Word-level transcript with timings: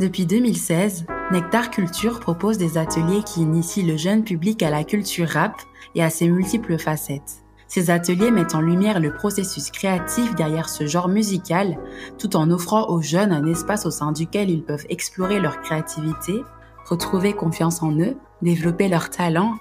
Depuis 0.00 0.26
2016, 0.26 1.06
Nectar 1.30 1.70
Culture 1.70 2.18
propose 2.18 2.58
des 2.58 2.78
ateliers 2.78 3.22
qui 3.22 3.42
initient 3.42 3.84
le 3.84 3.96
jeune 3.96 4.24
public 4.24 4.60
à 4.64 4.70
la 4.70 4.82
culture 4.82 5.28
rap 5.28 5.54
et 5.94 6.02
à 6.02 6.10
ses 6.10 6.26
multiples 6.26 6.78
facettes. 6.78 7.44
Ces 7.68 7.90
ateliers 7.90 8.32
mettent 8.32 8.56
en 8.56 8.60
lumière 8.60 8.98
le 8.98 9.14
processus 9.14 9.70
créatif 9.70 10.34
derrière 10.34 10.68
ce 10.68 10.86
genre 10.86 11.08
musical, 11.08 11.78
tout 12.18 12.34
en 12.34 12.50
offrant 12.50 12.88
aux 12.88 13.02
jeunes 13.02 13.32
un 13.32 13.46
espace 13.46 13.86
au 13.86 13.92
sein 13.92 14.10
duquel 14.10 14.50
ils 14.50 14.64
peuvent 14.64 14.86
explorer 14.88 15.38
leur 15.38 15.60
créativité, 15.60 16.42
retrouver 16.86 17.32
confiance 17.32 17.80
en 17.80 17.92
eux, 17.92 18.16
développer 18.42 18.88
leurs 18.88 19.10
talents 19.10 19.54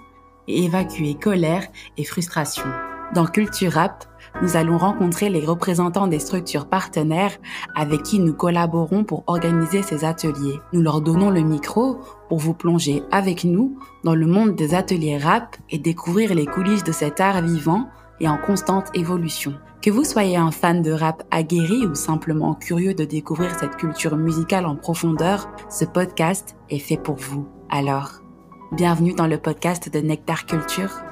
et 0.48 0.64
évacuer 0.66 1.14
colère 1.14 1.68
et 1.98 2.04
frustration. 2.04 2.66
Dans 3.14 3.28
Culture 3.28 3.74
Rap, 3.74 4.06
nous 4.42 4.58
allons 4.58 4.80
rencontrer 4.80 5.30
les 5.30 5.46
représentants 5.46 6.08
des 6.08 6.18
structures 6.18 6.68
partenaires 6.68 7.38
avec 7.76 8.02
qui 8.02 8.18
nous 8.18 8.34
collaborons 8.34 9.04
pour 9.04 9.24
organiser 9.28 9.84
ces 9.84 10.04
ateliers. 10.04 10.60
Nous 10.72 10.82
leur 10.82 11.00
donnons 11.00 11.30
le 11.30 11.42
micro 11.42 12.00
pour 12.28 12.40
vous 12.40 12.56
plonger 12.56 13.04
avec 13.12 13.44
nous 13.44 13.78
dans 14.04 14.16
le 14.16 14.26
monde 14.26 14.56
des 14.56 14.74
ateliers 14.74 15.20
rap 15.20 15.56
et 15.70 15.78
découvrir 15.78 16.34
les 16.34 16.48
coulisses 16.48 16.84
de 16.84 16.92
cet 16.92 17.20
art 17.20 17.44
vivant 17.44 17.88
et 18.20 18.28
en 18.28 18.40
constante 18.40 18.90
évolution. 18.96 19.54
Que 19.84 19.92
vous 19.92 20.06
soyez 20.06 20.38
un 20.38 20.50
fan 20.50 20.82
de 20.82 20.92
rap 20.92 21.22
aguerri 21.30 21.86
ou 21.86 21.94
simplement 21.94 22.56
curieux 22.56 22.96
de 22.96 23.06
découvrir 23.06 23.52
cette 23.60 23.76
culture 23.78 24.16
musicale 24.16 24.66
en 24.66 24.76
profondeur, 24.76 25.52
ce 25.70 25.86
podcast 25.86 26.56
est 26.72 26.80
fait 26.80 26.98
pour 26.98 27.18
vous. 27.18 27.48
Alors, 27.70 28.24
bienvenue 28.72 29.14
dans 29.14 29.28
le 29.28 29.38
podcast 29.38 29.94
de 29.94 30.00
Nectar 30.00 30.48
Culture. 30.48 31.03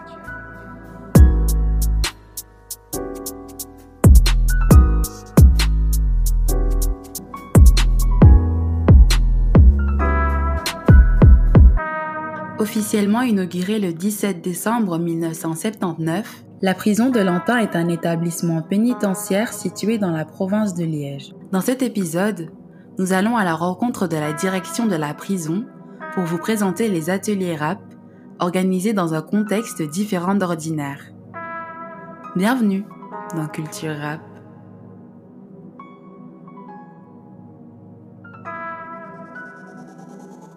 Officiellement 12.62 13.24
inaugurée 13.24 13.80
le 13.80 13.92
17 13.92 14.40
décembre 14.40 15.00
1979, 15.00 16.44
la 16.62 16.76
prison 16.76 17.10
de 17.10 17.20
Lantin 17.20 17.58
est 17.58 17.76
un 17.76 17.88
établissement 17.88 18.62
pénitentiaire 18.62 19.52
situé 19.52 19.98
dans 19.98 20.12
la 20.12 20.26
province 20.26 20.76
de 20.76 20.86
Liège. 20.86 21.34
Dans 21.52 21.62
cet 21.62 21.82
épisode, 21.82 22.52
nous 23.00 23.14
allons 23.14 23.36
à 23.36 23.44
la 23.44 23.56
rencontre 23.56 24.08
de 24.08 24.16
la 24.16 24.32
direction 24.34 24.86
de 24.86 24.96
la 24.96 25.16
prison 25.16 25.66
pour 26.14 26.24
vous 26.26 26.38
présenter 26.38 26.88
les 26.88 27.10
ateliers 27.10 27.56
rap 27.56 27.80
organisés 28.38 28.94
dans 28.94 29.16
un 29.16 29.24
contexte 29.24 29.82
différent 29.82 30.36
d'ordinaire. 30.36 31.00
Bienvenue 32.36 32.86
dans 33.36 33.48
Culture 33.48 33.98
Rap. 33.98 34.31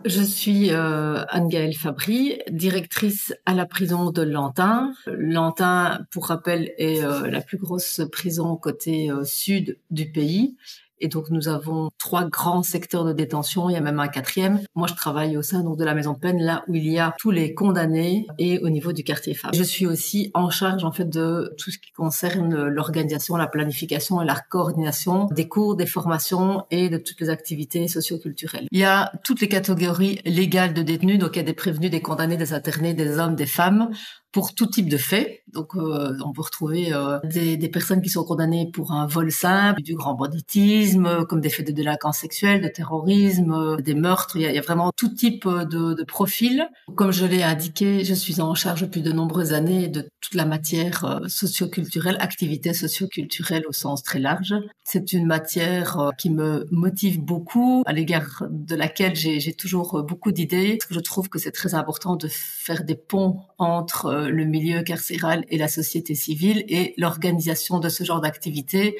Je 0.05 0.21
suis 0.21 0.71
euh, 0.71 1.25
Anne-Gaëlle 1.31 1.75
Fabry, 1.75 2.39
directrice 2.51 3.35
à 3.47 3.55
la 3.55 3.65
prison 3.65 4.11
de 4.11 4.21
Lantin. 4.21 4.93
Lantin, 5.07 6.05
pour 6.11 6.27
rappel, 6.27 6.75
est 6.77 7.03
euh, 7.03 7.27
la 7.31 7.41
plus 7.41 7.57
grosse 7.57 8.03
prison 8.13 8.55
côté 8.57 9.11
euh, 9.11 9.25
sud 9.25 9.79
du 9.91 10.13
pays. 10.13 10.57
Et 11.05 11.09
donc 11.09 11.29
nous 11.29 11.49
avons 11.49 11.91
trois 11.99 12.25
grands 12.25 12.63
secteurs 12.63 13.05
de 13.05 13.13
détention, 13.13 13.69
il 13.69 13.75
y 13.75 13.77
a 13.77 13.83
même 13.83 14.01
un 14.01 14.09
quatrième. 14.09 14.61
Moi 14.75 14.89
je 14.89 14.95
travaille 14.95 15.37
au 15.37 15.43
sein 15.43 15.61
donc 15.61 15.77
de 15.77 15.85
la 15.85 15.93
maison 15.93 16.15
de 16.15 16.19
peine 16.19 16.41
là 16.41 16.65
où 16.67 16.75
il 16.75 16.91
y 16.91 16.99
a 16.99 17.15
tous 17.19 17.31
les 17.31 17.53
condamnés 17.53 18.27
et 18.39 18.59
au 18.61 18.71
niveau 18.71 18.95
du 18.95 19.05
quartier 19.05 19.35
femmes. 19.35 19.51
Je 19.53 19.63
suis 19.63 19.87
aussi 19.87 20.31
en 20.33 20.49
charge 20.49 20.83
en 20.83 20.93
fait 20.93 21.05
de 21.05 21.55
tout 21.59 21.71
ce 21.71 21.77
qui 21.77 21.93
concerne 21.93 22.69
l'organisation, 22.69 23.37
la 23.37 23.49
planification 23.49 24.23
et 24.23 24.25
la 24.25 24.37
coordination 24.37 25.27
des 25.27 25.47
cours, 25.47 25.77
des 25.77 25.85
formations 25.85 26.65
et 26.71 26.89
de 26.89 26.97
toutes 26.97 27.21
les 27.21 27.29
activités 27.29 27.87
socioculturelles. 27.87 28.67
Il 28.71 28.79
y 28.79 28.85
a 28.85 29.13
toutes 29.25 29.43
les 29.43 29.49
catégories 29.49 30.21
légales 30.25 30.73
de 30.73 30.81
détenus, 30.81 31.19
donc 31.19 31.33
il 31.35 31.41
y 31.41 31.43
a 31.43 31.45
des 31.45 31.53
prévenus, 31.53 31.91
des 31.91 32.01
condamnés, 32.01 32.39
des 32.39 32.55
internés, 32.55 32.95
des 32.95 33.19
hommes, 33.19 33.37
des 33.37 33.45
femmes 33.45 33.91
pour 34.33 34.53
tout 34.55 34.67
type 34.67 34.89
de 34.89 34.97
faits. 34.97 35.44
Donc, 35.55 35.77
euh, 35.77 36.17
on 36.25 36.33
peut 36.33 36.43
retrouver 36.43 36.93
euh, 36.93 37.19
des, 37.23 37.69
personnes 37.69 38.03
qui 38.03 38.09
sont 38.09 38.25
condamnées 38.25 38.69
pour 38.73 38.93
un 38.93 39.07
vol 39.07 39.31
simple, 39.31 39.83
du 39.83 39.95
grand 39.95 40.15
banditisme, 40.15 41.25
comme 41.27 41.41
des 41.41 41.49
faits 41.49 41.67
de 41.67 41.73
délinquance 41.73 42.19
sexuelle, 42.19 42.61
de 42.61 42.69
terrorisme, 42.69 43.53
euh, 43.53 43.77
des 43.77 43.95
meurtres. 43.95 44.37
Il 44.37 44.43
y, 44.43 44.47
a, 44.47 44.51
il 44.51 44.57
y, 44.57 44.59
a, 44.59 44.63
vraiment 44.63 44.91
tout 44.97 45.09
type 45.09 45.47
de, 45.47 45.95
de 45.95 46.05
profil. 46.05 46.69
Comme 46.97 47.13
je 47.13 47.25
l'ai 47.25 47.43
indiqué, 47.43 48.05
je 48.05 48.15
suis 48.15 48.41
en 48.41 48.55
charge 48.55 48.83
depuis 48.83 49.01
de 49.01 49.13
nombreuses 49.13 49.53
années 49.53 49.89
de 49.89 50.09
toute 50.21 50.35
la 50.35 50.45
matière 50.45 51.21
socioculturelle, 51.29 52.17
activité 52.19 52.75
socioculturelle 52.75 53.65
au 53.69 53.73
sens 53.73 54.03
très 54.03 54.19
large. 54.19 54.55
C'est 54.83 55.13
une 55.13 55.27
matière 55.27 56.11
qui 56.19 56.31
me 56.31 56.67
motive 56.71 57.21
beaucoup, 57.21 57.83
à 57.87 57.93
l'égard 57.93 58.45
de 58.51 58.75
laquelle 58.75 59.15
j'ai 59.15 59.55
toujours 59.55 60.03
beaucoup 60.03 60.33
d'idées. 60.33 60.79
Je 60.91 61.01
trouve 61.01 61.29
que 61.29 61.39
c'est 61.39 61.53
très 61.53 61.75
important 61.75 62.17
de 62.17 62.29
faire 62.29 62.85
des 62.85 62.97
ponts 62.97 63.41
entre 63.59 64.27
le 64.29 64.45
milieu 64.45 64.83
carcéral 64.83 65.44
et 65.49 65.59
la 65.59 65.69
société 65.69 66.15
civile 66.15 66.65
et 66.69 66.95
l'organisation 66.97 67.79
de 67.79 67.89
ce 67.89 68.05
genre 68.05 68.21
d'activité. 68.21 68.97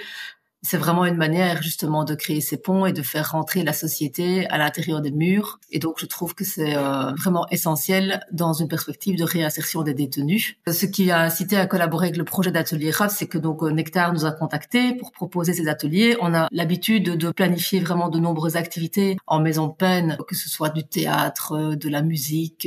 C'est 0.67 0.79
vraiment 0.79 1.05
une 1.05 1.17
manière 1.17 1.63
justement 1.63 2.05
de 2.05 2.15
créer 2.15 2.41
ces 2.41 2.57
ponts 2.57 2.87
et 2.87 2.95
de 2.95 3.03
faire 3.03 3.33
rentrer 3.33 3.65
la 3.65 3.75
société 3.75 4.47
à 4.49 4.57
l'intérieur 4.57 5.03
des 5.03 5.11
murs. 5.11 5.61
Et 5.71 5.79
donc 5.79 5.97
je 5.99 6.07
trouve 6.07 6.35
que 6.35 6.43
c'est 6.43 6.75
euh, 6.75 7.13
vraiment 7.19 7.47
essentiel 7.51 8.25
dans 8.33 8.55
une 8.55 8.67
perspective 8.67 9.19
de 9.19 9.25
réinsertion 9.25 9.83
des 9.83 9.93
détenus. 9.93 10.57
Ce 10.67 10.87
qui 10.87 11.11
a 11.11 11.21
incité 11.21 11.59
à 11.59 11.67
collaborer 11.67 12.07
avec 12.07 12.17
le 12.17 12.25
projet 12.25 12.51
d'atelier 12.51 12.91
RAF, 12.93 13.15
c'est 13.15 13.27
que 13.27 13.37
donc 13.37 13.61
Nectar 13.61 14.15
nous 14.15 14.25
a 14.25 14.33
contactés 14.33 14.95
pour 14.95 15.13
proposer 15.13 15.53
ces 15.53 15.69
ateliers. 15.69 16.17
On 16.23 16.33
a 16.33 16.49
l'habitude 16.51 17.11
de 17.15 17.31
planifier 17.31 17.81
vraiment 17.81 18.09
de 18.09 18.19
nombreuses 18.19 18.57
activités 18.57 19.19
en 19.27 19.41
maison 19.41 19.67
de 19.67 19.75
peine, 19.75 20.17
que 20.27 20.35
ce 20.35 20.49
soit 20.49 20.71
du 20.71 20.83
théâtre, 20.83 21.75
de 21.75 21.89
la 21.91 22.01
musique. 22.01 22.67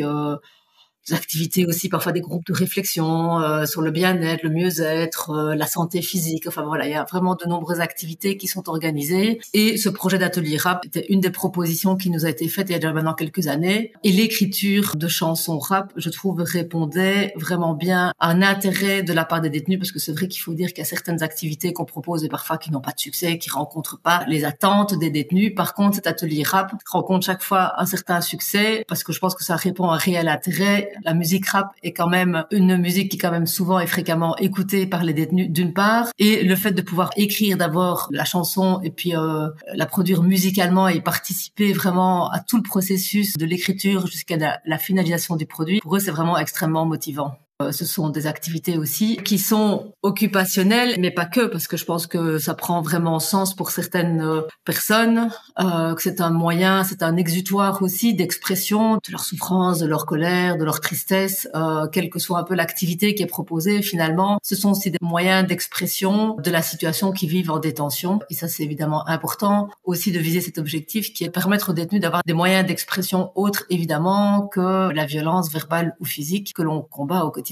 Euh, 1.11 1.15
activités 1.15 1.65
aussi, 1.65 1.89
parfois 1.89 2.11
des 2.11 2.21
groupes 2.21 2.45
de 2.45 2.53
réflexion 2.53 3.39
euh, 3.39 3.65
sur 3.65 3.81
le 3.81 3.91
bien-être, 3.91 4.43
le 4.43 4.49
mieux-être, 4.49 5.31
euh, 5.31 5.55
la 5.55 5.67
santé 5.67 6.01
physique. 6.01 6.47
Enfin 6.47 6.63
voilà, 6.63 6.85
il 6.85 6.91
y 6.91 6.95
a 6.95 7.03
vraiment 7.03 7.35
de 7.35 7.45
nombreuses 7.47 7.81
activités 7.81 8.37
qui 8.37 8.47
sont 8.47 8.69
organisées. 8.69 9.39
Et 9.53 9.77
ce 9.77 9.89
projet 9.89 10.17
d'atelier 10.17 10.57
rap 10.57 10.85
était 10.85 11.05
une 11.09 11.19
des 11.19 11.29
propositions 11.29 11.97
qui 11.97 12.09
nous 12.09 12.25
a 12.25 12.29
été 12.29 12.47
faite 12.47 12.69
il 12.69 12.73
y 12.73 12.75
a 12.75 12.79
déjà 12.79 12.93
maintenant 12.93 13.13
quelques 13.13 13.47
années. 13.47 13.91
Et 14.03 14.11
l'écriture 14.11 14.95
de 14.95 15.07
chansons 15.07 15.59
rap, 15.59 15.91
je 15.97 16.09
trouve, 16.09 16.41
répondait 16.41 17.33
vraiment 17.35 17.73
bien 17.73 18.13
à 18.19 18.29
un 18.29 18.41
intérêt 18.41 19.03
de 19.03 19.13
la 19.13 19.25
part 19.25 19.41
des 19.41 19.49
détenus, 19.49 19.79
parce 19.79 19.91
que 19.91 19.99
c'est 19.99 20.13
vrai 20.13 20.27
qu'il 20.27 20.41
faut 20.41 20.53
dire 20.53 20.69
qu'il 20.69 20.79
y 20.79 20.81
a 20.81 20.85
certaines 20.85 21.23
activités 21.23 21.73
qu'on 21.73 21.85
propose 21.85 22.23
et 22.23 22.29
parfois 22.29 22.57
qui 22.57 22.71
n'ont 22.71 22.81
pas 22.81 22.91
de 22.91 22.99
succès, 22.99 23.37
qui 23.37 23.49
rencontrent 23.49 23.99
pas 23.99 24.23
les 24.27 24.45
attentes 24.45 24.97
des 24.97 25.09
détenus. 25.09 25.53
Par 25.55 25.73
contre, 25.73 25.95
cet 25.95 26.07
atelier 26.07 26.43
rap 26.43 26.71
rencontre 26.89 27.25
chaque 27.25 27.43
fois 27.43 27.73
un 27.81 27.85
certain 27.85 28.21
succès, 28.21 28.85
parce 28.87 29.03
que 29.03 29.11
je 29.11 29.19
pense 29.19 29.35
que 29.35 29.43
ça 29.43 29.55
répond 29.55 29.89
à 29.89 29.95
un 29.95 29.97
réel 29.97 30.27
intérêt 30.27 30.91
la 31.03 31.13
musique 31.13 31.47
rap 31.47 31.71
est 31.83 31.93
quand 31.93 32.07
même 32.07 32.45
une 32.51 32.77
musique 32.77 33.11
qui 33.11 33.17
quand 33.17 33.31
même 33.31 33.47
souvent 33.47 33.79
et 33.79 33.87
fréquemment 33.87 34.35
écoutée 34.37 34.87
par 34.87 35.03
les 35.03 35.13
détenus 35.13 35.49
d'une 35.49 35.73
part, 35.73 36.09
et 36.19 36.43
le 36.43 36.55
fait 36.55 36.71
de 36.71 36.81
pouvoir 36.81 37.11
écrire 37.15 37.57
d'abord 37.57 38.07
la 38.11 38.25
chanson 38.25 38.79
et 38.83 38.91
puis 38.91 39.15
euh, 39.15 39.49
la 39.73 39.85
produire 39.85 40.23
musicalement 40.23 40.87
et 40.87 41.01
participer 41.01 41.73
vraiment 41.73 42.29
à 42.29 42.39
tout 42.39 42.57
le 42.57 42.63
processus 42.63 43.37
de 43.37 43.45
l'écriture 43.45 44.07
jusqu'à 44.07 44.37
la 44.65 44.77
finalisation 44.77 45.35
du 45.35 45.45
produit, 45.45 45.79
pour 45.79 45.95
eux 45.95 45.99
c'est 45.99 46.11
vraiment 46.11 46.37
extrêmement 46.37 46.85
motivant. 46.85 47.37
Euh, 47.59 47.71
ce 47.71 47.85
sont 47.85 48.09
des 48.09 48.27
activités 48.27 48.77
aussi 48.77 49.17
qui 49.17 49.39
sont 49.39 49.91
occupationnelles, 50.03 50.95
mais 50.99 51.09
pas 51.09 51.25
que, 51.25 51.47
parce 51.47 51.67
que 51.67 51.75
je 51.75 51.85
pense 51.85 52.05
que 52.05 52.37
ça 52.37 52.53
prend 52.53 52.83
vraiment 52.83 53.19
sens 53.19 53.55
pour 53.55 53.71
certaines 53.71 54.21
euh, 54.21 54.41
personnes, 54.63 55.31
euh, 55.59 55.95
que 55.95 56.03
c'est 56.03 56.21
un 56.21 56.29
moyen, 56.29 56.83
c'est 56.83 57.01
un 57.01 57.17
exutoire 57.17 57.81
aussi 57.81 58.13
d'expression 58.13 58.97
de 58.97 59.11
leur 59.11 59.21
souffrance, 59.21 59.79
de 59.79 59.87
leur 59.87 60.05
colère, 60.05 60.57
de 60.57 60.65
leur 60.65 60.81
tristesse, 60.81 61.47
euh, 61.55 61.87
quelle 61.87 62.11
que 62.11 62.19
soit 62.19 62.37
un 62.37 62.43
peu 62.43 62.53
l'activité 62.53 63.15
qui 63.15 63.23
est 63.23 63.27
proposée. 63.27 63.81
Finalement, 63.81 64.37
ce 64.43 64.55
sont 64.55 64.71
aussi 64.71 64.91
des 64.91 64.99
moyens 65.01 65.47
d'expression 65.47 66.35
de 66.35 66.51
la 66.51 66.61
situation 66.61 67.11
qu'ils 67.11 67.29
vivent 67.29 67.49
en 67.49 67.57
détention. 67.57 68.19
Et 68.29 68.35
ça, 68.35 68.47
c'est 68.47 68.61
évidemment 68.61 69.07
important 69.07 69.69
aussi 69.83 70.11
de 70.11 70.19
viser 70.19 70.41
cet 70.41 70.59
objectif 70.59 71.11
qui 71.11 71.23
est 71.23 71.31
permettre 71.31 71.71
aux 71.71 71.73
détenus 71.73 72.01
d'avoir 72.01 72.21
des 72.23 72.33
moyens 72.33 72.67
d'expression 72.67 73.31
autres, 73.33 73.65
évidemment, 73.71 74.47
que 74.47 74.91
la 74.91 75.07
violence 75.07 75.51
verbale 75.51 75.95
ou 75.99 76.05
physique 76.05 76.53
que 76.53 76.61
l'on 76.61 76.83
combat 76.83 77.25
au 77.25 77.31
quotidien. 77.31 77.46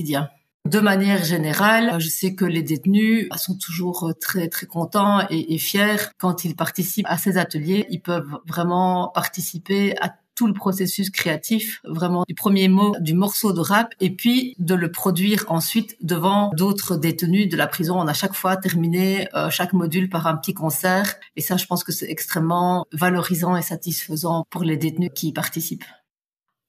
De 0.66 0.80
manière 0.80 1.24
générale, 1.24 1.96
je 2.00 2.10
sais 2.10 2.34
que 2.34 2.44
les 2.44 2.64
détenus 2.64 3.28
sont 3.38 3.56
toujours 3.56 4.12
très 4.20 4.48
très 4.48 4.66
contents 4.66 5.22
et, 5.30 5.58
fiers 5.60 6.10
quand 6.18 6.44
ils 6.44 6.56
participent 6.56 7.06
à 7.08 7.20
ces 7.20 7.38
ateliers. 7.38 7.86
Ils 7.92 8.02
peuvent 8.02 8.40
vraiment 8.48 9.12
participer 9.14 9.96
à 10.02 10.16
tout 10.34 10.48
le 10.48 10.54
processus 10.54 11.12
créatif, 11.12 11.82
vraiment 11.86 12.26
du 12.28 12.34
premier 12.34 12.68
mot 12.68 12.96
du 13.00 13.14
morceau 13.14 13.54
de 13.54 13.62
rap, 13.62 13.94
et 14.02 14.10
puis 14.10 14.56
de 14.60 14.76
le 14.76 14.92
produire 14.92 15.46
ensuite 15.48 15.96
devant 16.02 16.52
d'autres 16.58 16.98
détenus 16.98 17.48
de 17.48 17.56
la 17.56 17.68
prison. 17.68 18.00
On 18.00 18.08
a 18.08 18.14
chaque 18.14 18.34
fois 18.34 18.58
terminé 18.58 19.30
euh, 19.34 19.50
chaque 19.50 19.72
module 19.72 20.10
par 20.10 20.28
un 20.28 20.36
petit 20.36 20.54
concert, 20.54 21.16
et 21.36 21.42
ça, 21.42 21.58
je 21.58 21.66
pense 21.66 21.84
que 21.84 21.92
c'est 21.92 22.10
extrêmement 22.10 22.86
valorisant 22.92 23.56
et 23.56 23.62
satisfaisant 23.62 24.46
pour 24.50 24.64
les 24.64 24.78
détenus 24.78 25.12
qui 25.16 25.30
y 25.30 25.34
participent. 25.34 25.86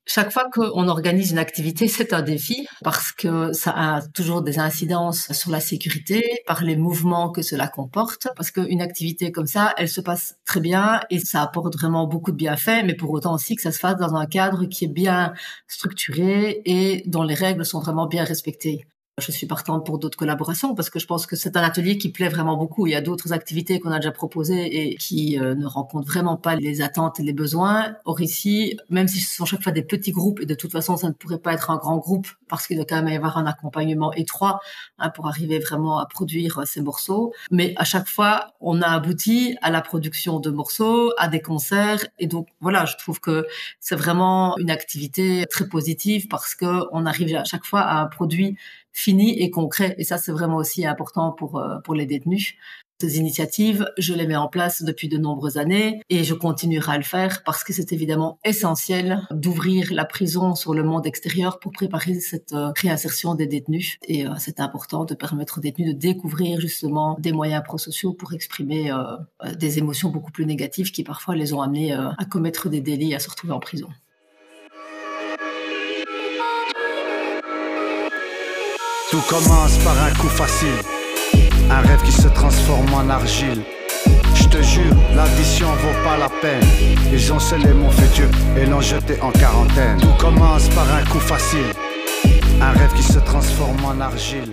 Chaque 0.06 0.32
fois 0.32 0.48
qu'on 0.52 0.88
organise 0.88 1.32
une 1.32 1.38
activité, 1.38 1.88
c'est 1.88 2.12
un 2.12 2.22
défi 2.22 2.66
parce 2.82 3.12
que 3.12 3.52
ça 3.52 3.72
a 3.72 4.02
toujours 4.14 4.42
des 4.42 4.58
incidences 4.58 5.32
sur 5.32 5.50
la 5.50 5.60
sécurité 5.60 6.22
par 6.46 6.62
les 6.62 6.76
mouvements 6.76 7.30
que 7.30 7.42
cela 7.42 7.68
comporte. 7.68 8.28
Parce 8.36 8.50
qu'une 8.50 8.80
activité 8.80 9.32
comme 9.32 9.46
ça, 9.46 9.74
elle 9.76 9.88
se 9.88 10.00
passe 10.00 10.36
très 10.44 10.60
bien 10.60 11.00
et 11.10 11.18
ça 11.18 11.42
apporte 11.42 11.76
vraiment 11.76 12.06
beaucoup 12.06 12.30
de 12.30 12.36
bienfaits, 12.36 12.84
mais 12.84 12.94
pour 12.94 13.10
autant 13.10 13.34
aussi 13.34 13.56
que 13.56 13.62
ça 13.62 13.72
se 13.72 13.78
fasse 13.78 13.96
dans 13.96 14.14
un 14.14 14.26
cadre 14.26 14.66
qui 14.66 14.84
est 14.84 14.88
bien 14.88 15.34
structuré 15.66 16.62
et 16.64 17.02
dont 17.06 17.22
les 17.22 17.34
règles 17.34 17.64
sont 17.66 17.80
vraiment 17.80 18.06
bien 18.06 18.24
respectées. 18.24 18.86
Je 19.18 19.32
suis 19.32 19.46
partante 19.46 19.86
pour 19.86 19.98
d'autres 19.98 20.18
collaborations 20.18 20.74
parce 20.74 20.90
que 20.90 20.98
je 20.98 21.06
pense 21.06 21.24
que 21.24 21.36
c'est 21.36 21.56
un 21.56 21.62
atelier 21.62 21.96
qui 21.96 22.10
plaît 22.10 22.28
vraiment 22.28 22.58
beaucoup. 22.58 22.86
Il 22.86 22.90
y 22.90 22.94
a 22.94 23.00
d'autres 23.00 23.32
activités 23.32 23.80
qu'on 23.80 23.90
a 23.90 23.96
déjà 23.96 24.12
proposées 24.12 24.90
et 24.90 24.96
qui 24.96 25.40
euh, 25.40 25.54
ne 25.54 25.64
rencontrent 25.64 26.06
vraiment 26.06 26.36
pas 26.36 26.54
les 26.54 26.82
attentes 26.82 27.18
et 27.18 27.22
les 27.22 27.32
besoins. 27.32 27.96
Or 28.04 28.20
ici, 28.20 28.76
même 28.90 29.08
si 29.08 29.20
ce 29.20 29.36
sont 29.36 29.46
chaque 29.46 29.62
fois 29.62 29.72
des 29.72 29.82
petits 29.82 30.12
groupes 30.12 30.40
et 30.40 30.44
de 30.44 30.54
toute 30.54 30.70
façon 30.70 30.98
ça 30.98 31.08
ne 31.08 31.14
pourrait 31.14 31.38
pas 31.38 31.54
être 31.54 31.70
un 31.70 31.78
grand 31.78 31.96
groupe 31.96 32.28
parce 32.46 32.66
qu'il 32.66 32.76
doit 32.76 32.84
quand 32.84 32.96
même 32.96 33.08
y 33.10 33.16
avoir 33.16 33.38
un 33.38 33.46
accompagnement 33.46 34.12
étroit 34.12 34.60
hein, 34.98 35.08
pour 35.08 35.28
arriver 35.28 35.60
vraiment 35.60 35.98
à 35.98 36.04
produire 36.04 36.66
ces 36.66 36.82
morceaux. 36.82 37.32
Mais 37.50 37.72
à 37.78 37.84
chaque 37.84 38.08
fois, 38.08 38.52
on 38.60 38.82
a 38.82 38.88
abouti 38.88 39.56
à 39.62 39.70
la 39.70 39.80
production 39.80 40.40
de 40.40 40.50
morceaux, 40.50 41.10
à 41.16 41.28
des 41.28 41.40
concerts 41.40 42.06
et 42.18 42.26
donc 42.26 42.48
voilà, 42.60 42.84
je 42.84 42.98
trouve 42.98 43.18
que 43.20 43.46
c'est 43.80 43.96
vraiment 43.96 44.58
une 44.58 44.70
activité 44.70 45.46
très 45.48 45.66
positive 45.66 46.28
parce 46.28 46.54
que 46.54 46.84
on 46.92 47.06
arrive 47.06 47.34
à 47.34 47.44
chaque 47.44 47.64
fois 47.64 47.80
à 47.80 48.02
un 48.02 48.08
produit 48.08 48.58
fini 48.96 49.38
et 49.42 49.50
concret. 49.50 49.94
Et 49.98 50.04
ça, 50.04 50.16
c'est 50.16 50.32
vraiment 50.32 50.56
aussi 50.56 50.86
important 50.86 51.30
pour, 51.30 51.58
euh, 51.58 51.78
pour 51.84 51.94
les 51.94 52.06
détenus. 52.06 52.54
Ces 52.98 53.18
initiatives, 53.18 53.86
je 53.98 54.14
les 54.14 54.26
mets 54.26 54.36
en 54.36 54.48
place 54.48 54.82
depuis 54.82 55.08
de 55.08 55.18
nombreuses 55.18 55.58
années 55.58 56.00
et 56.08 56.24
je 56.24 56.32
continuerai 56.32 56.92
à 56.92 56.96
le 56.96 57.04
faire 57.04 57.42
parce 57.44 57.62
que 57.62 57.74
c'est 57.74 57.92
évidemment 57.92 58.38
essentiel 58.42 59.20
d'ouvrir 59.30 59.92
la 59.92 60.06
prison 60.06 60.54
sur 60.54 60.72
le 60.72 60.82
monde 60.82 61.06
extérieur 61.06 61.58
pour 61.58 61.72
préparer 61.72 62.18
cette 62.20 62.54
euh, 62.54 62.72
réinsertion 62.74 63.34
des 63.34 63.46
détenus. 63.46 63.98
Et 64.08 64.26
euh, 64.26 64.30
c'est 64.38 64.60
important 64.60 65.04
de 65.04 65.14
permettre 65.14 65.58
aux 65.58 65.60
détenus 65.60 65.92
de 65.92 65.98
découvrir 65.98 66.58
justement 66.58 67.18
des 67.20 67.32
moyens 67.32 67.62
prosociaux 67.62 68.14
pour 68.14 68.32
exprimer 68.32 68.90
des 69.58 69.78
émotions 69.78 70.08
beaucoup 70.08 70.32
plus 70.32 70.46
négatives 70.46 70.90
qui 70.90 71.04
parfois 71.04 71.36
les 71.36 71.52
ont 71.52 71.60
amenés 71.60 71.92
à 71.92 72.24
commettre 72.30 72.70
des 72.70 72.80
délits, 72.80 73.14
à 73.14 73.18
se 73.18 73.28
retrouver 73.28 73.52
en 73.52 73.60
prison. 73.60 73.88
Tout 79.08 79.22
commence 79.28 79.78
par 79.84 79.96
un 80.02 80.10
coup 80.14 80.28
facile, 80.28 80.82
un 81.70 81.80
rêve 81.80 82.02
qui 82.02 82.10
se 82.10 82.26
transforme 82.26 82.92
en 82.92 83.08
argile. 83.08 83.62
Je 84.34 84.48
te 84.48 84.60
jure, 84.60 84.96
l'addition 85.14 85.68
vaut 85.68 86.02
pas 86.02 86.16
la 86.16 86.28
peine. 86.28 86.66
Ils 87.12 87.32
ont 87.32 87.38
scellé 87.38 87.72
mon 87.72 87.90
futur 87.92 88.28
et 88.56 88.66
l'ont 88.66 88.80
jeté 88.80 89.20
en 89.22 89.30
quarantaine. 89.30 90.00
Tout 90.00 90.14
commence 90.18 90.68
par 90.70 90.92
un 90.92 91.04
coup 91.04 91.20
facile, 91.20 91.72
un 92.60 92.72
rêve 92.72 92.92
qui 92.94 93.04
se 93.04 93.20
transforme 93.20 93.84
en 93.84 94.00
argile. 94.00 94.52